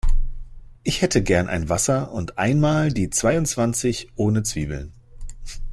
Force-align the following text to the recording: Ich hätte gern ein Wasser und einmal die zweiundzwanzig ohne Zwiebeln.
Ich 0.81 1.03
hätte 1.03 1.21
gern 1.21 1.47
ein 1.47 1.69
Wasser 1.69 2.11
und 2.11 2.39
einmal 2.39 2.91
die 2.91 3.11
zweiundzwanzig 3.11 4.09
ohne 4.15 4.41
Zwiebeln. 4.41 4.91